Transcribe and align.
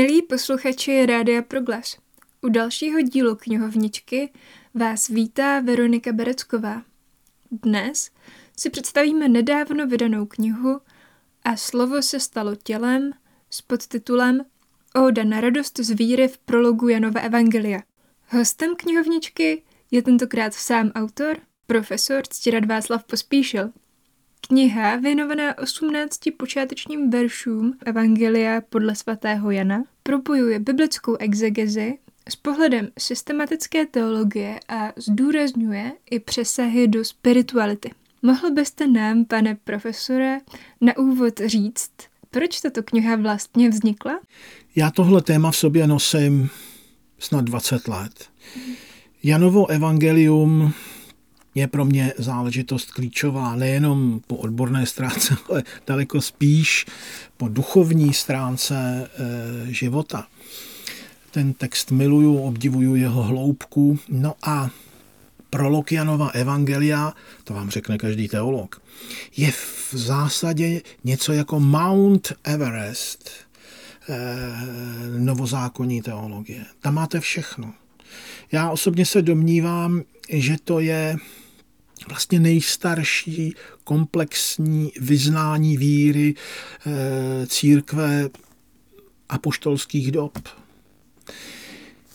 Milí 0.00 0.22
posluchači 0.22 1.06
Rádia 1.06 1.42
Proglas, 1.42 1.96
u 2.40 2.48
dalšího 2.48 3.00
dílu 3.00 3.36
knihovničky 3.36 4.32
vás 4.74 5.08
vítá 5.08 5.60
Veronika 5.60 6.12
Berecková. 6.12 6.82
Dnes 7.50 8.10
si 8.58 8.70
představíme 8.70 9.28
nedávno 9.28 9.86
vydanou 9.86 10.26
knihu 10.26 10.80
A 11.44 11.56
slovo 11.56 12.02
se 12.02 12.20
stalo 12.20 12.56
tělem 12.56 13.12
s 13.50 13.62
podtitulem 13.62 14.44
Oda 14.94 15.24
na 15.24 15.40
radost 15.40 15.78
z 15.78 15.90
víry 15.90 16.28
v 16.28 16.38
prologu 16.38 16.88
Janova 16.88 17.20
Evangelia. 17.20 17.80
Hostem 18.28 18.76
knihovničky 18.76 19.62
je 19.90 20.02
tentokrát 20.02 20.54
sám 20.54 20.92
autor, 20.94 21.36
profesor 21.66 22.22
Ctirad 22.26 22.64
Václav 22.64 23.04
Pospíšil. 23.04 23.72
Kniha, 24.40 24.96
věnovaná 24.96 25.58
18 25.58 26.18
počátečním 26.36 27.10
veršům 27.10 27.74
Evangelia 27.86 28.60
podle 28.60 28.94
svatého 28.94 29.50
Jana, 29.50 29.84
propojuje 30.02 30.58
biblickou 30.58 31.16
exegezi 31.16 31.98
s 32.28 32.36
pohledem 32.36 32.88
systematické 32.98 33.86
teologie 33.86 34.60
a 34.68 34.92
zdůrazňuje 34.96 35.92
i 36.10 36.20
přesahy 36.20 36.88
do 36.88 37.04
spirituality. 37.04 37.90
Mohl 38.22 38.50
byste 38.50 38.86
nám, 38.86 39.24
pane 39.24 39.54
profesore, 39.64 40.40
na 40.80 40.96
úvod 40.96 41.40
říct, 41.46 41.90
proč 42.30 42.60
tato 42.60 42.82
kniha 42.82 43.16
vlastně 43.16 43.68
vznikla? 43.68 44.20
Já 44.76 44.90
tohle 44.90 45.22
téma 45.22 45.50
v 45.50 45.56
sobě 45.56 45.86
nosím 45.86 46.50
snad 47.18 47.44
20 47.44 47.88
let. 47.88 48.28
Janovo 49.22 49.70
evangelium 49.70 50.72
je 51.54 51.66
pro 51.66 51.84
mě 51.84 52.12
záležitost 52.18 52.90
klíčová 52.90 53.56
nejenom 53.56 54.20
po 54.26 54.36
odborné 54.36 54.86
stránce, 54.86 55.36
ale 55.50 55.62
daleko 55.86 56.20
spíš 56.20 56.86
po 57.36 57.48
duchovní 57.48 58.14
stránce 58.14 58.74
e, 58.74 59.72
života. 59.72 60.26
Ten 61.30 61.52
text 61.52 61.90
miluju, 61.90 62.36
obdivuju 62.36 62.94
jeho 62.94 63.22
hloubku. 63.22 63.98
No 64.08 64.34
a 64.42 64.70
prolog 65.50 65.92
Janova 65.92 66.28
Evangelia, 66.28 67.12
to 67.44 67.54
vám 67.54 67.70
řekne 67.70 67.98
každý 67.98 68.28
teolog, 68.28 68.82
je 69.36 69.52
v 69.52 69.94
zásadě 69.94 70.82
něco 71.04 71.32
jako 71.32 71.60
Mount 71.60 72.32
Everest 72.44 73.30
e, 74.08 74.18
novozákonní 75.18 76.02
teologie. 76.02 76.64
Tam 76.80 76.94
máte 76.94 77.20
všechno. 77.20 77.74
Já 78.52 78.70
osobně 78.70 79.06
se 79.06 79.22
domnívám, 79.22 80.02
že 80.28 80.56
to 80.64 80.80
je 80.80 81.16
vlastně 82.08 82.40
nejstarší 82.40 83.54
komplexní 83.84 84.92
vyznání 85.00 85.76
víry 85.76 86.34
e, 86.34 87.46
církve 87.46 88.28
apoštolských 89.28 90.12
dob 90.12 90.38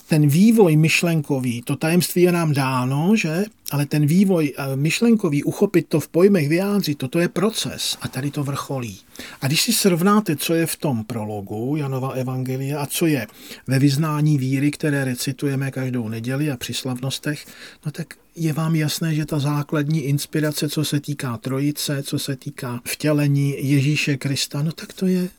ten 0.07 0.27
vývoj 0.27 0.75
myšlenkový, 0.75 1.61
to 1.61 1.75
tajemství 1.75 2.21
je 2.21 2.31
nám 2.31 2.53
dáno, 2.53 3.15
že? 3.15 3.45
Ale 3.71 3.85
ten 3.85 4.05
vývoj 4.05 4.53
eh, 4.57 4.75
myšlenkový, 4.75 5.43
uchopit 5.43 5.87
to 5.87 5.99
v 5.99 6.07
pojmech, 6.07 6.49
vyjádřit, 6.49 6.97
toto 6.97 7.19
je 7.19 7.29
proces 7.29 7.97
a 8.01 8.07
tady 8.07 8.31
to 8.31 8.43
vrcholí. 8.43 8.99
A 9.41 9.47
když 9.47 9.61
si 9.61 9.73
srovnáte, 9.73 10.35
co 10.35 10.53
je 10.53 10.65
v 10.65 10.75
tom 10.75 11.03
prologu 11.03 11.75
Janova 11.75 12.09
Evangelia 12.09 12.81
a 12.81 12.85
co 12.85 13.05
je 13.05 13.27
ve 13.67 13.79
vyznání 13.79 14.37
víry, 14.37 14.71
které 14.71 15.05
recitujeme 15.05 15.71
každou 15.71 16.09
neděli 16.09 16.51
a 16.51 16.57
při 16.57 16.73
slavnostech, 16.73 17.45
no 17.85 17.91
tak 17.91 18.07
je 18.35 18.53
vám 18.53 18.75
jasné, 18.75 19.15
že 19.15 19.25
ta 19.25 19.39
základní 19.39 20.01
inspirace, 20.01 20.69
co 20.69 20.85
se 20.85 20.99
týká 20.99 21.37
trojice, 21.37 22.03
co 22.03 22.19
se 22.19 22.35
týká 22.35 22.81
vtělení 22.85 23.55
Ježíše 23.57 24.17
Krista, 24.17 24.61
no 24.61 24.71
tak 24.71 24.93
to 24.93 25.07
je 25.07 25.29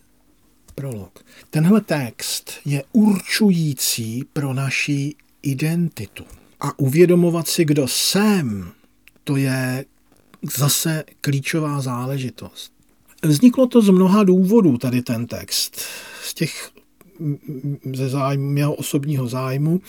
prolog. 0.77 1.25
Tenhle 1.51 1.81
text 1.81 2.53
je 2.65 2.83
určující 2.93 4.25
pro 4.33 4.55
naši 4.55 5.15
identitu. 5.43 6.25
A 6.61 6.79
uvědomovat 6.79 7.49
si, 7.49 7.65
kdo 7.65 7.89
jsem, 7.89 8.73
to 9.25 9.37
je 9.37 9.85
zase 10.57 11.05
klíčová 11.21 11.81
záležitost. 11.81 12.73
Vzniklo 13.23 13.67
to 13.67 13.83
z 13.83 13.91
mnoha 13.91 14.25
důvodů, 14.25 14.79
tady 14.79 15.03
ten 15.03 15.27
text. 15.27 15.81
Z 16.23 16.35
těch 16.35 16.71
ze 17.95 18.09
zájmu, 18.09 18.51
mého 18.51 18.75
osobního 18.75 19.29
zájmu. 19.29 19.81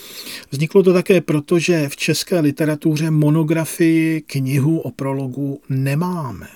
Vzniklo 0.52 0.84
to 0.84 0.94
také 0.94 1.22
proto, 1.22 1.60
že 1.60 1.90
v 1.90 1.96
české 1.96 2.40
literatuře 2.40 3.12
monografii 3.12 4.22
knihu 4.22 4.80
o 4.80 4.92
prologu 4.92 5.62
nemáme. 5.70 6.48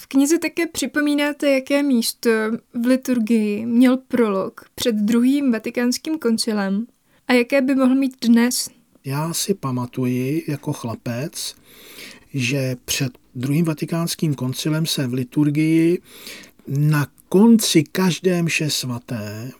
V 0.00 0.06
knize 0.06 0.38
také 0.38 0.66
připomínáte, 0.66 1.50
jaké 1.50 1.82
místo 1.82 2.30
v 2.74 2.86
liturgii 2.86 3.66
měl 3.66 3.96
prolog 3.96 4.64
před 4.74 4.94
druhým 4.94 5.52
vatikánským 5.52 6.18
koncilem 6.18 6.86
a 7.28 7.32
jaké 7.32 7.62
by 7.62 7.74
mohl 7.74 7.94
mít 7.94 8.26
dnes. 8.26 8.70
Já 9.04 9.34
si 9.34 9.54
pamatuji 9.54 10.44
jako 10.48 10.72
chlapec, 10.72 11.54
že 12.34 12.76
před 12.84 13.18
druhým 13.34 13.64
vatikánským 13.64 14.34
koncilem 14.34 14.86
se 14.86 15.06
v 15.06 15.14
liturgii 15.14 16.02
na 16.66 17.06
konci 17.28 17.84
každé 17.84 18.42
mše 18.42 18.70
svaté 18.70 19.50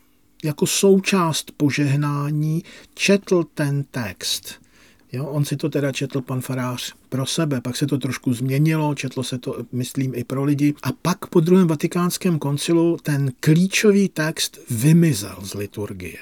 jako 0.44 0.66
součást 0.66 1.53
požehnání 1.56 2.62
četl 2.94 3.44
ten 3.55 3.84
text– 3.91 4.55
Jo, 5.13 5.27
on 5.27 5.45
si 5.45 5.57
to 5.57 5.69
teda 5.69 5.93
četl 5.93 6.21
pan 6.21 6.41
farář 6.41 6.95
pro 7.09 7.27
sebe, 7.27 7.61
pak 7.61 7.77
se 7.77 7.87
to 7.87 7.99
trošku 7.99 8.35
změnilo, 8.35 8.95
četlo 8.95 9.23
se 9.23 9.39
to, 9.39 9.57
myslím, 9.73 10.15
i 10.15 10.25
pro 10.25 10.45
lidi. 10.45 10.75
A 10.83 10.93
pak 10.93 11.27
po 11.27 11.41
druhém 11.41 11.67
vatikánském 11.67 12.39
koncilu 12.39 12.97
ten 13.03 13.33
klíčový 13.41 14.09
text 14.09 14.59
vymizel 14.71 15.37
z 15.43 15.55
liturgie. 15.55 16.19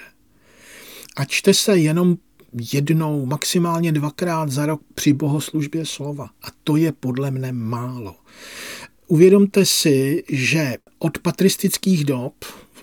A 1.17 1.25
čte 1.25 1.55
se 1.55 1.77
jenom 1.77 2.17
jednou, 2.73 3.27
maximálně 3.27 3.93
dvakrát 3.93 4.51
za 4.51 4.67
rok 4.67 4.81
při 4.95 5.13
bohoslužbě 5.13 5.87
slova. 5.87 6.25
A 6.43 6.47
to 6.65 6.77
je 6.77 6.93
podle 6.93 7.31
mne 7.31 7.53
málo. 7.53 8.17
Uvědomte 9.07 9.67
si, 9.67 10.25
že 10.29 10.77
od 10.99 11.19
patristických 11.19 12.05
dob 12.05 12.35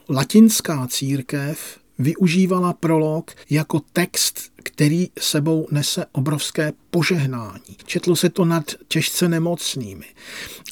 latinská 0.10 0.88
církev 0.88 1.80
využívala 2.00 2.74
prolog 2.74 3.32
jako 3.50 3.82
text, 3.94 4.52
který 4.64 5.10
sebou 5.20 5.68
nese 5.72 6.06
obrovské 6.12 6.74
požehnání. 6.90 7.78
Četlo 7.86 8.16
se 8.16 8.30
to 8.30 8.46
nad 8.46 8.72
těžce 8.88 9.30
nemocnými. 9.30 10.06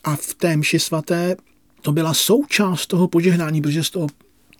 A 0.03 0.15
v 0.15 0.33
té 0.33 0.57
mši 0.57 0.79
svaté 0.79 1.35
to 1.81 1.91
byla 1.91 2.13
součást 2.13 2.87
toho 2.87 3.07
požehnání, 3.07 3.61
protože 3.61 3.83
z 3.83 3.89
toho 3.89 4.07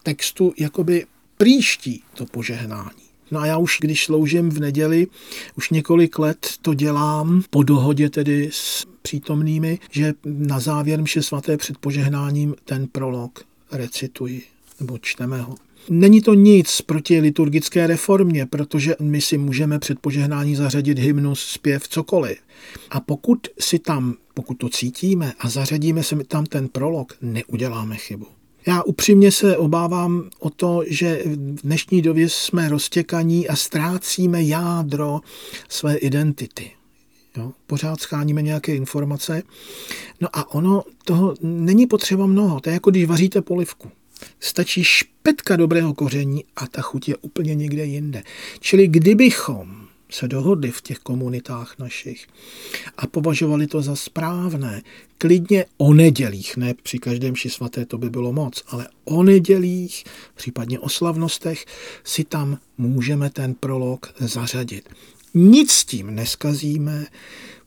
textu 0.04 0.54
jakoby 0.58 1.06
příští 1.38 2.04
to 2.14 2.26
požehnání. 2.26 3.02
No 3.32 3.40
a 3.40 3.46
já 3.46 3.58
už, 3.58 3.78
když 3.82 4.06
sloužím 4.06 4.50
v 4.50 4.60
neděli, 4.60 5.08
už 5.56 5.70
několik 5.70 6.20
let 6.20 6.48
to 6.62 6.74
dělám 6.74 7.44
po 7.50 7.64
dohodě 7.64 8.10
tedy 8.10 8.50
s 8.54 8.86
přítomnými, 9.02 9.80
že 9.92 10.14
na 10.26 10.60
závěr 10.60 11.02
mše 11.02 11.22
svaté 11.22 11.58
před 11.58 11.78
požehnáním 11.78 12.56
ten 12.66 12.88
prolog 12.88 13.46
recituji, 13.72 14.44
nebo 14.82 14.98
čteme 14.98 15.42
ho. 15.42 15.56
Není 15.90 16.22
to 16.22 16.34
nic 16.34 16.82
proti 16.82 17.20
liturgické 17.20 17.88
reformě, 17.88 18.46
protože 18.46 18.96
my 19.00 19.22
si 19.22 19.38
můžeme 19.38 19.80
před 19.80 20.00
požehnání 20.00 20.56
zařadit 20.56 21.00
hymnus, 21.00 21.42
zpěv, 21.42 21.88
cokoliv. 21.88 22.38
A 22.90 23.00
pokud 23.00 23.48
si 23.60 23.80
tam, 23.80 24.16
pokud 24.34 24.54
to 24.54 24.70
cítíme 24.70 25.34
a 25.40 25.50
zařadíme 25.50 26.04
si 26.04 26.24
tam 26.24 26.46
ten 26.46 26.68
prolog, 26.68 27.18
neuděláme 27.22 27.98
chybu. 27.98 28.28
Já 28.68 28.84
upřímně 28.84 29.32
se 29.32 29.58
obávám 29.58 30.30
o 30.40 30.50
to, 30.50 30.84
že 30.88 31.22
v 31.26 31.62
dnešní 31.62 32.02
době 32.02 32.30
jsme 32.30 32.70
roztěkaní 32.70 33.48
a 33.48 33.56
ztrácíme 33.56 34.44
jádro 34.44 35.20
své 35.70 35.96
identity. 35.96 36.72
Jo, 37.38 37.52
pořád 37.68 38.02
scháníme 38.02 38.42
nějaké 38.42 38.76
informace. 38.76 39.44
No 40.22 40.28
a 40.34 40.54
ono 40.54 40.84
toho 41.06 41.36
není 41.42 41.88
potřeba 41.88 42.26
mnoho. 42.26 42.60
To 42.60 42.70
je 42.70 42.74
jako 42.74 42.92
když 42.92 43.06
vaříte 43.06 43.42
polivku. 43.42 43.92
Stačí 44.40 44.84
špetka 44.84 45.56
dobrého 45.56 45.94
koření 45.94 46.44
a 46.56 46.68
ta 46.68 46.82
chuť 46.82 47.10
je 47.10 47.16
úplně 47.18 47.56
někde 47.56 47.86
jinde. 47.86 48.24
Čili 48.60 48.88
kdybychom 48.88 49.88
se 50.12 50.28
dohodli 50.28 50.72
v 50.72 50.82
těch 50.82 51.00
komunitách 51.00 51.76
našich 51.80 52.28
a 52.98 53.08
považovali 53.08 53.68
to 53.68 53.82
za 53.82 53.96
správné, 53.96 54.82
klidně 55.18 55.66
o 55.78 55.94
nedělích, 55.94 56.58
ne 56.58 56.74
při 56.74 57.00
každém 57.00 57.36
ši 57.36 57.50
svaté, 57.50 57.86
to 57.86 57.98
by 57.98 58.10
bylo 58.10 58.34
moc, 58.34 58.64
ale 58.68 58.88
o 59.06 59.24
nedělích, 59.24 60.04
případně 60.36 60.80
o 60.80 60.90
slavnostech, 60.90 61.66
si 62.04 62.24
tam 62.24 62.58
můžeme 62.78 63.30
ten 63.30 63.54
prolog 63.54 64.14
zařadit. 64.20 64.90
Nic 65.34 65.72
s 65.72 65.86
tím 65.86 66.16
neskazíme, 66.16 67.06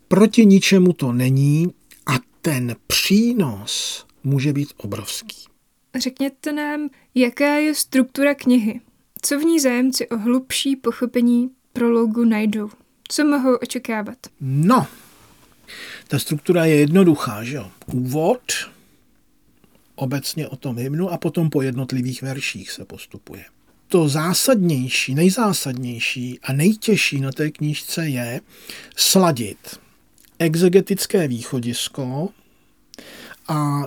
proti 0.08 0.46
ničemu 0.46 0.92
to 0.92 1.12
není 1.12 1.68
a 2.06 2.12
ten 2.42 2.76
přínos 2.86 4.06
může 4.24 4.52
být 4.52 4.68
obrovský. 4.76 5.53
Řekněte 5.99 6.52
nám, 6.52 6.91
jaká 7.14 7.55
je 7.55 7.75
struktura 7.75 8.35
knihy? 8.35 8.81
Co 9.23 9.38
v 9.38 9.43
ní 9.43 9.61
zájemci 9.61 10.08
o 10.08 10.19
hlubší 10.19 10.76
pochopení 10.76 11.50
prologu 11.73 12.25
najdou? 12.25 12.70
Co 13.08 13.25
mohou 13.25 13.56
očekávat? 13.56 14.19
No, 14.41 14.87
ta 16.08 16.19
struktura 16.19 16.64
je 16.64 16.75
jednoduchá, 16.76 17.44
že 17.44 17.56
jo? 17.56 17.70
Úvod, 17.87 18.43
obecně 19.94 20.49
o 20.49 20.56
tom 20.56 20.79
hymnu 20.79 21.11
a 21.11 21.19
potom 21.19 21.50
po 21.50 21.62
jednotlivých 21.62 22.23
verších 22.23 22.70
se 22.70 22.85
postupuje. 22.85 23.44
to 23.88 24.08
zásadnější, 24.08 25.14
nejzásadnější 25.14 26.38
a 26.43 26.52
nejtěžší 26.52 27.20
na 27.20 27.32
té 27.32 27.50
knížce 27.50 28.08
je 28.08 28.40
sladit 28.97 29.81
exegetické 30.38 31.29
východisko 31.29 32.29
a 33.49 33.82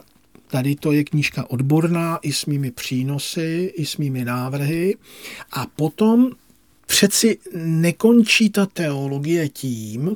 tady 0.47 0.75
to 0.75 0.91
je 0.91 1.03
knížka 1.03 1.49
odborná 1.49 2.17
i 2.21 2.33
s 2.33 2.45
mými 2.45 2.71
přínosy, 2.71 3.73
i 3.75 3.85
s 3.85 3.97
mými 3.97 4.25
návrhy 4.25 4.95
a 5.51 5.65
potom 5.75 6.31
přeci 6.85 7.38
nekončí 7.55 8.49
ta 8.49 8.65
teologie 8.65 9.49
tím, 9.49 10.15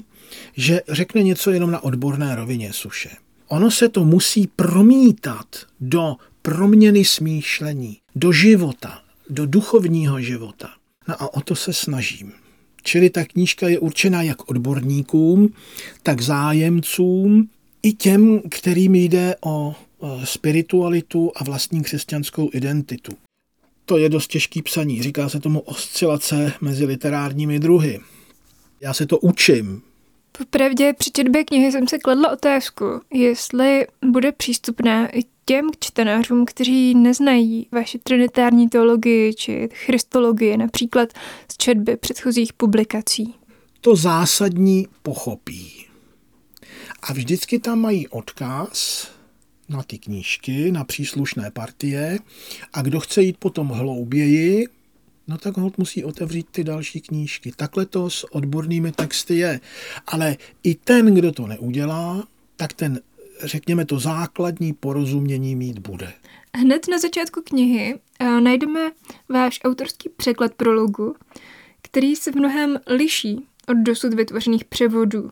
že 0.56 0.82
řekne 0.90 1.24
něco 1.24 1.52
jenom 1.52 1.72
na 1.72 1.84
odborné 1.84 2.36
rovině 2.36 2.74
suše. 2.74 3.10
Ono 3.48 3.72
se 3.72 3.90
to 3.90 4.06
musí 4.06 4.48
promítat 4.56 5.46
do 5.80 6.16
proměny 6.42 7.06
smýšlení, 7.06 7.98
do 8.16 8.32
života, 8.32 9.02
do 9.30 9.46
duchovního 9.46 10.22
života. 10.22 10.70
No 11.08 11.22
a 11.22 11.34
o 11.34 11.42
to 11.42 11.56
se 11.56 11.74
snažím. 11.74 12.32
Čili 12.84 13.10
ta 13.10 13.26
knížka 13.26 13.68
je 13.68 13.80
určená 13.80 14.22
jak 14.22 14.50
odborníkům, 14.50 15.54
tak 16.04 16.22
zájemcům, 16.22 17.50
i 17.84 17.94
těm, 17.94 18.42
kterým 18.50 18.96
jde 18.96 19.36
o 19.46 19.76
spiritualitu 20.24 21.32
a 21.36 21.44
vlastní 21.44 21.84
křesťanskou 21.84 22.50
identitu. 22.54 23.12
To 23.86 23.98
je 23.98 24.10
dost 24.10 24.28
těžký 24.28 24.62
psaní, 24.62 25.04
říká 25.04 25.30
se 25.30 25.40
tomu 25.40 25.60
oscilace 25.60 26.54
mezi 26.62 26.86
literárními 26.86 27.60
druhy. 27.60 28.00
Já 28.82 28.94
se 28.94 29.06
to 29.06 29.20
učím, 29.20 29.82
Popravdě 30.38 30.94
při 30.94 31.12
četbě 31.12 31.44
knihy 31.44 31.72
jsem 31.72 31.88
se 31.88 32.00
kladla 32.00 32.32
otázku, 32.32 32.86
jestli 33.14 33.88
bude 34.06 34.32
přístupná 34.32 35.18
i 35.18 35.24
těm 35.46 35.70
čtenářům, 35.80 36.46
kteří 36.46 36.96
neznají 36.96 37.68
vaši 37.72 38.00
trinitární 38.00 38.70
teologii 38.70 39.34
či 39.34 39.70
christologii, 39.74 40.58
například 40.58 41.10
z 41.52 41.58
četby 41.58 41.98
předchozích 41.98 42.54
publikací. 42.54 43.36
To 43.82 43.96
zásadní 43.96 44.88
pochopí. 45.04 45.86
A 47.02 47.14
vždycky 47.14 47.60
tam 47.60 47.80
mají 47.80 48.08
odkaz 48.08 49.08
na 49.72 49.84
ty 49.84 49.98
knížky, 49.98 50.72
na 50.72 50.84
příslušné 50.84 51.52
partie 51.52 52.20
a 52.74 52.82
kdo 52.82 53.00
chce 53.00 53.24
jít 53.24 53.38
potom 53.38 53.68
hlouběji, 53.68 54.68
no 55.28 55.38
tak 55.38 55.58
hold 55.58 55.78
musí 55.78 56.04
otevřít 56.04 56.48
ty 56.52 56.64
další 56.64 57.02
knížky. 57.02 57.52
Takhle 57.56 57.86
to 57.86 58.10
s 58.10 58.34
odbornými 58.36 58.92
texty 58.92 59.38
je. 59.38 59.60
Ale 60.08 60.38
i 60.64 60.76
ten, 60.76 61.16
kdo 61.16 61.32
to 61.32 61.48
neudělá, 61.48 62.28
tak 62.56 62.74
ten, 62.74 63.02
řekněme, 63.44 63.86
to 63.86 64.00
základní 64.00 64.74
porozumění 64.74 65.56
mít 65.56 65.80
bude. 65.80 66.14
Hned 66.58 66.88
na 66.88 67.00
začátku 67.00 67.42
knihy 67.42 68.00
uh, 68.22 68.42
najdeme 68.42 68.92
váš 69.30 69.60
autorský 69.64 70.10
překlad 70.10 70.54
prologu, 70.54 71.16
který 71.82 72.16
se 72.16 72.32
v 72.32 72.36
mnohem 72.36 72.80
liší 72.88 73.46
od 73.68 73.78
dosud 73.78 74.14
vytvořených 74.14 74.66
převodů. 74.66 75.32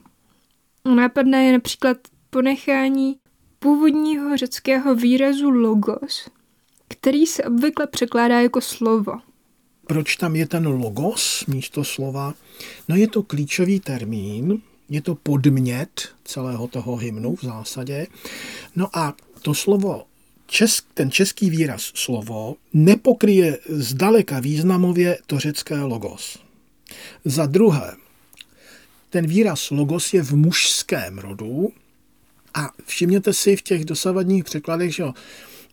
Nápadné 0.95 1.45
je 1.45 1.51
například 1.51 1.97
ponechání 2.29 3.15
původního 3.59 4.37
řeckého 4.37 4.95
výrazu 4.95 5.49
logos, 5.49 6.29
který 6.87 7.25
se 7.25 7.43
obvykle 7.43 7.87
překládá 7.87 8.41
jako 8.41 8.61
slovo 8.61 9.19
proč 9.89 10.15
tam 10.15 10.35
je 10.35 10.47
ten 10.47 10.67
logos 10.67 11.45
místo 11.47 11.83
slova? 11.83 12.33
No 12.87 12.95
je 12.95 13.07
to 13.07 13.23
klíčový 13.23 13.79
termín, 13.79 14.61
je 14.89 15.01
to 15.01 15.15
podmět 15.15 16.09
celého 16.23 16.67
toho 16.67 16.95
hymnu 16.95 17.35
v 17.35 17.43
zásadě. 17.43 18.07
No 18.75 18.97
a 18.97 19.13
to 19.41 19.53
slovo, 19.53 20.05
česk, 20.47 20.85
ten 20.93 21.11
český 21.11 21.49
výraz 21.49 21.91
slovo, 21.95 22.55
nepokryje 22.73 23.57
zdaleka 23.69 24.39
významově 24.39 25.17
to 25.25 25.39
řecké 25.39 25.81
logos. 25.81 26.37
Za 27.25 27.45
druhé, 27.45 27.95
ten 29.09 29.27
výraz 29.27 29.71
logos 29.71 30.13
je 30.13 30.21
v 30.21 30.33
mužském 30.35 31.17
rodu 31.17 31.73
a 32.59 32.69
všimněte 32.85 33.33
si 33.33 33.55
v 33.55 33.61
těch 33.61 33.85
dosavadních 33.85 34.43
překladech, 34.43 34.95
že 34.95 35.03
jo, 35.03 35.13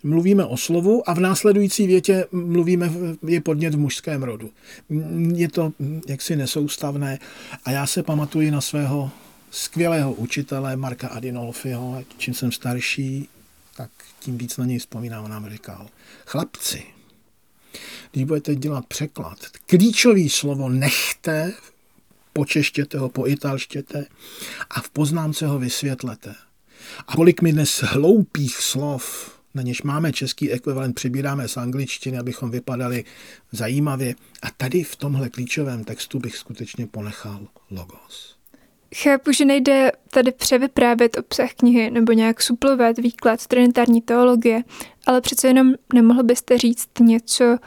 mluvíme 0.02 0.44
o 0.44 0.56
slovu 0.56 1.10
a 1.10 1.14
v 1.14 1.20
následující 1.20 1.86
větě 1.86 2.26
mluvíme, 2.32 2.92
je 3.26 3.40
podnět 3.40 3.74
v 3.74 3.78
mužském 3.78 4.22
rodu. 4.22 4.50
Je 5.34 5.48
to 5.48 5.72
jaksi 6.08 6.36
nesoustavné 6.36 7.18
a 7.64 7.70
já 7.70 7.86
se 7.86 8.02
pamatuji 8.02 8.50
na 8.50 8.60
svého 8.60 9.10
skvělého 9.50 10.12
učitele 10.12 10.76
Marka 10.76 11.08
Adinolfiho, 11.08 12.04
čím 12.18 12.34
jsem 12.34 12.52
starší, 12.52 13.28
tak 13.76 13.90
tím 14.20 14.38
víc 14.38 14.56
na 14.56 14.64
něj 14.64 14.78
vzpomínám, 14.78 15.24
on 15.24 15.30
nám 15.30 15.50
říkal, 15.50 15.88
chlapci, 16.26 16.82
když 18.12 18.24
budete 18.24 18.54
dělat 18.54 18.86
překlad, 18.86 19.38
klíčový 19.66 20.28
slovo 20.28 20.68
nechte, 20.68 21.52
počeštěte 22.32 22.98
ho, 22.98 23.08
poitalštěte 23.08 24.06
a 24.70 24.80
v 24.80 24.90
poznámce 24.90 25.46
ho 25.46 25.58
vysvětlete. 25.58 26.34
A 27.08 27.16
kolik 27.16 27.42
mi 27.42 27.52
dnes 27.52 27.82
hloupých 27.82 28.56
slov 28.56 29.36
na 29.56 29.62
něž 29.62 29.82
máme 29.82 30.12
český 30.12 30.52
ekvivalent, 30.52 30.94
přibíráme 30.94 31.48
z 31.48 31.56
angličtiny, 31.56 32.18
abychom 32.18 32.50
vypadali 32.50 33.04
zajímavě. 33.52 34.14
A 34.42 34.50
tady 34.56 34.82
v 34.82 34.96
tomhle 34.96 35.28
klíčovém 35.28 35.84
textu 35.84 36.18
bych 36.18 36.36
skutečně 36.36 36.86
ponechal 36.86 37.48
logos. 37.70 38.36
Chápu, 38.94 39.32
že 39.32 39.44
nejde 39.44 39.92
tady 40.10 40.32
převyprávět 40.32 41.18
obsah 41.18 41.52
knihy 41.52 41.90
nebo 41.90 42.12
nějak 42.12 42.42
suplovat 42.42 42.98
výklad 42.98 43.46
trinitární 43.46 44.00
teologie, 44.00 44.62
ale 45.06 45.20
přece 45.20 45.48
jenom 45.48 45.74
nemohl 45.94 46.22
byste 46.22 46.58
říct 46.58 46.88
něco 47.00 47.58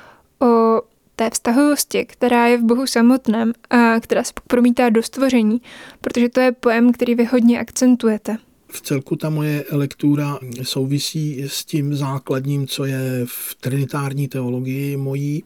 o 0.41 0.81
té 1.15 1.29
vztahovosti, 1.29 2.05
která 2.05 2.47
je 2.47 2.57
v 2.57 2.63
Bohu 2.63 2.87
samotném 2.87 3.53
a 3.69 3.99
která 3.99 4.23
se 4.23 4.33
promítá 4.47 4.89
do 4.89 5.03
stvoření, 5.03 5.61
protože 6.01 6.29
to 6.29 6.39
je 6.39 6.51
pojem, 6.51 6.91
který 6.91 7.15
vy 7.15 7.25
hodně 7.25 7.59
akcentujete 7.59 8.37
v 8.71 8.81
celku 8.81 9.15
ta 9.15 9.29
moje 9.29 9.65
lektura 9.71 10.39
souvisí 10.63 11.43
s 11.47 11.65
tím 11.65 11.95
základním, 11.95 12.67
co 12.67 12.85
je 12.85 13.21
v 13.25 13.55
trinitární 13.59 14.27
teologii 14.27 14.97
mojí. 14.97 15.43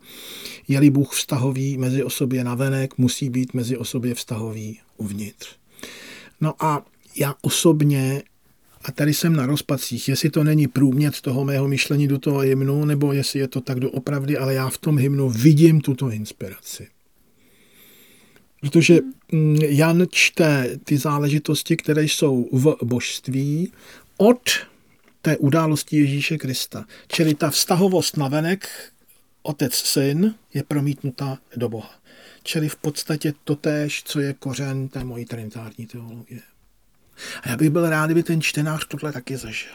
Je-li 0.67 0.89
Bůh 0.89 1.13
vztahový 1.13 1.77
mezi 1.77 2.03
osobě 2.03 2.43
navenek, 2.43 2.97
musí 2.97 3.29
být 3.29 3.53
mezi 3.53 3.77
osobě 3.77 4.13
vztahový 4.13 4.79
uvnitř. 4.97 5.55
No 6.41 6.53
a 6.59 6.85
já 7.15 7.35
osobně, 7.41 8.23
a 8.83 8.91
tady 8.91 9.13
jsem 9.13 9.35
na 9.35 9.45
rozpacích, 9.45 10.09
jestli 10.09 10.29
to 10.29 10.43
není 10.43 10.67
průmět 10.67 11.21
toho 11.21 11.45
mého 11.45 11.67
myšlení 11.67 12.07
do 12.07 12.19
toho 12.19 12.39
hymnu, 12.39 12.85
nebo 12.85 13.13
jestli 13.13 13.39
je 13.39 13.47
to 13.47 13.61
tak 13.61 13.79
doopravdy, 13.79 14.37
ale 14.37 14.53
já 14.53 14.69
v 14.69 14.77
tom 14.77 14.97
hymnu 14.97 15.29
vidím 15.29 15.81
tuto 15.81 16.09
inspiraci. 16.09 16.87
Protože 18.63 18.99
mm, 19.31 19.55
Jan 19.55 20.05
čte 20.11 20.79
ty 20.83 20.97
záležitosti, 20.97 21.77
které 21.77 22.03
jsou 22.03 22.49
v 22.51 22.77
božství 22.83 23.71
od 24.17 24.49
té 25.21 25.37
události 25.37 25.97
Ježíše 25.97 26.37
Krista. 26.37 26.85
Čili 27.07 27.33
ta 27.33 27.49
vztahovost 27.49 28.17
na 28.17 28.27
venek, 28.27 28.69
otec 29.41 29.73
syn, 29.75 30.35
je 30.53 30.63
promítnutá 30.63 31.37
do 31.55 31.69
Boha. 31.69 31.93
Čili 32.43 32.69
v 32.69 32.75
podstatě 32.75 33.33
totéž, 33.43 34.03
co 34.03 34.19
je 34.19 34.33
kořen 34.33 34.87
té 34.87 35.03
mojí 35.03 35.25
trinitární 35.25 35.87
teologie. 35.87 36.41
A 37.41 37.49
já 37.49 37.57
bych 37.57 37.69
byl 37.69 37.89
rád, 37.89 38.05
kdyby 38.05 38.23
ten 38.23 38.41
čtenář 38.41 38.87
tohle 38.87 39.11
taky 39.11 39.37
zažil. 39.37 39.71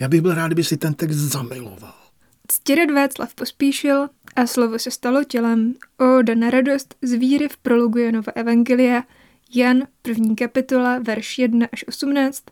Já 0.00 0.08
bych 0.08 0.20
byl 0.20 0.34
rád, 0.34 0.46
kdyby 0.46 0.64
si 0.64 0.76
ten 0.76 0.94
text 0.94 1.16
zamiloval. 1.16 2.07
Ctirad 2.52 2.90
Václav 2.90 3.34
pospíšil 3.34 4.08
a 4.36 4.46
slovo 4.46 4.78
se 4.78 4.90
stalo 4.90 5.24
tělem. 5.24 5.74
O, 5.98 6.34
na 6.34 6.50
radost 6.50 6.94
z 7.02 7.12
víry 7.12 7.48
v 7.48 7.56
prologu 7.56 7.98
Janova 7.98 8.32
Evangelia, 8.34 9.02
Jan, 9.54 9.82
první 10.02 10.36
kapitola, 10.36 10.98
verš 10.98 11.38
1 11.38 11.66
až 11.72 11.84
18, 11.88 12.44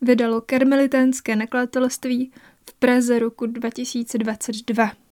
vydalo 0.00 0.40
karmelitánské 0.40 1.36
nakladatelství 1.36 2.32
v 2.70 2.74
Praze 2.74 3.18
roku 3.18 3.46
2022. 3.46 5.09